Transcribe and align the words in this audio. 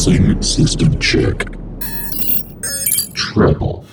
System 0.00 0.98
check. 0.98 1.44
Treble. 3.12 3.84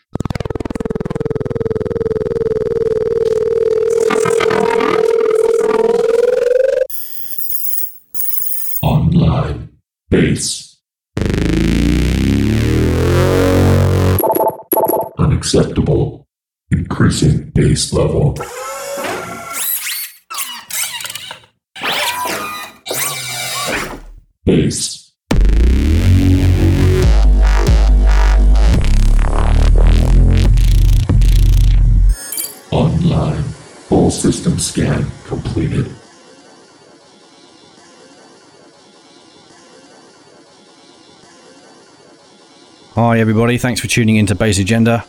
Everybody. 43.24 43.56
Thanks 43.56 43.80
for 43.80 43.86
tuning 43.86 44.16
in 44.16 44.26
to 44.26 44.34
Bass 44.34 44.58
Agenda. 44.58 45.02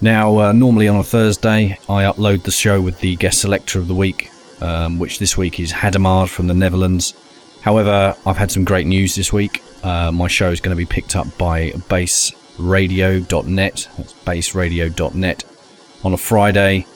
Now, 0.00 0.36
uh, 0.40 0.52
normally 0.52 0.88
on 0.88 0.96
a 0.96 1.04
Thursday, 1.04 1.78
I 1.88 2.02
upload 2.02 2.42
the 2.42 2.50
show 2.50 2.80
with 2.80 2.98
the 2.98 3.14
guest 3.14 3.40
selector 3.40 3.78
of 3.78 3.86
the 3.86 3.94
week, 3.94 4.32
um, 4.60 4.98
which 4.98 5.20
this 5.20 5.36
week 5.36 5.60
is 5.60 5.70
Hadamard 5.70 6.28
from 6.28 6.48
the 6.48 6.54
Netherlands. 6.54 7.14
However, 7.60 8.16
I've 8.26 8.36
had 8.36 8.50
some 8.50 8.64
great 8.64 8.88
news 8.88 9.14
this 9.14 9.32
week. 9.32 9.62
Uh, 9.84 10.10
my 10.10 10.26
show 10.26 10.50
is 10.50 10.60
going 10.60 10.76
to 10.76 10.76
be 10.76 10.86
picked 10.86 11.14
up 11.14 11.38
by 11.38 11.70
bassradio.net. 11.88 13.88
That's 13.96 14.12
bassradio.net 14.12 15.44
on 16.02 16.12
a 16.12 16.18
Friday, 16.18 16.86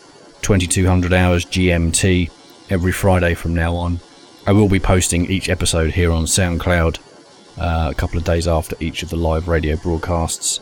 2200 0.42 1.12
hours 1.12 1.44
GMT, 1.44 2.28
every 2.70 2.92
Friday 2.92 3.34
from 3.34 3.54
now 3.54 3.76
on. 3.76 4.00
I 4.48 4.52
will 4.52 4.68
be 4.68 4.80
posting 4.80 5.30
each 5.30 5.48
episode 5.48 5.92
here 5.92 6.10
on 6.10 6.24
SoundCloud 6.24 6.98
uh, 7.58 7.88
a 7.90 7.94
couple 7.94 8.18
of 8.18 8.24
days 8.24 8.48
after 8.48 8.76
each 8.80 9.02
of 9.02 9.10
the 9.10 9.16
live 9.16 9.48
radio 9.48 9.76
broadcasts. 9.76 10.60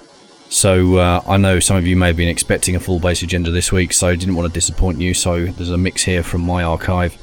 So 0.54 0.98
uh, 0.98 1.20
I 1.26 1.36
know 1.36 1.58
some 1.58 1.76
of 1.76 1.84
you 1.84 1.96
may 1.96 2.06
have 2.06 2.16
been 2.16 2.28
expecting 2.28 2.76
a 2.76 2.80
full 2.80 3.00
Bass 3.00 3.24
Agenda 3.24 3.50
this 3.50 3.72
week, 3.72 3.92
so 3.92 4.06
I 4.06 4.14
didn't 4.14 4.36
want 4.36 4.46
to 4.46 4.54
disappoint 4.54 5.00
you. 5.00 5.12
So 5.12 5.46
there's 5.46 5.70
a 5.70 5.76
mix 5.76 6.04
here 6.04 6.22
from 6.22 6.42
my 6.42 6.62
archive, 6.62 7.18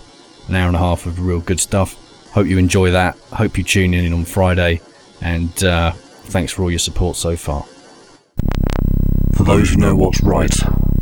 an 0.49 0.55
hour 0.55 0.67
and 0.67 0.75
a 0.75 0.79
half 0.79 1.05
of 1.05 1.17
real 1.17 1.39
good 1.39 1.61
stuff. 1.61 1.95
Hope 2.33 2.47
you 2.47 2.57
enjoy 2.57 2.91
that. 2.91 3.17
Hope 3.31 3.57
you 3.57 3.63
tune 3.63 3.93
in 3.93 4.11
on 4.11 4.25
Friday, 4.25 4.81
and 5.21 5.63
uh, 5.63 5.91
thanks 5.93 6.51
for 6.51 6.63
all 6.63 6.69
your 6.69 6.77
support 6.77 7.15
so 7.15 7.37
far. 7.37 7.63
For 9.35 9.43
those 9.45 9.69
who 9.69 9.77
know 9.77 9.95
what's 9.95 10.21
right, 10.21 10.53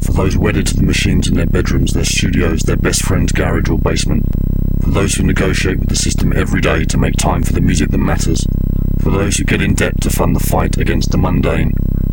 for 0.03 0.13
those 0.13 0.37
wedded 0.37 0.67
to 0.67 0.75
the 0.75 0.83
machines 0.83 1.27
in 1.27 1.33
their 1.33 1.47
bedrooms, 1.47 1.93
their 1.93 2.05
studios, 2.05 2.61
their 2.61 2.77
best 2.77 3.01
friend's 3.01 3.31
garage 3.31 3.69
or 3.69 3.79
basement, 3.79 4.23
for 4.83 4.91
those 4.91 5.15
who 5.15 5.23
negotiate 5.23 5.79
with 5.79 5.89
the 5.89 5.95
system 5.95 6.31
every 6.33 6.61
day 6.61 6.85
to 6.85 6.97
make 6.99 7.15
time 7.15 7.41
for 7.41 7.53
the 7.53 7.59
music 7.59 7.89
that 7.89 7.97
matters, 7.97 8.45
for 9.01 9.09
those 9.09 9.37
who 9.37 9.45
get 9.45 9.63
in 9.63 9.73
debt 9.73 9.99
to 10.01 10.11
fund 10.11 10.35
the 10.35 10.39
fight 10.39 10.77
against 10.77 11.09
the 11.09 11.17
mundane, 11.17 11.73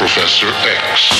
Professor 0.00 0.48
X. 0.64 1.10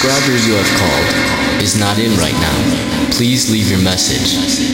subscriber 0.00 0.38
you 0.48 0.54
have 0.54 0.78
called 0.78 1.62
is 1.62 1.78
not 1.78 1.98
in 1.98 2.10
right 2.16 2.32
now. 2.32 3.10
Please 3.10 3.50
leave 3.50 3.70
your 3.70 3.82
message. 3.82 4.69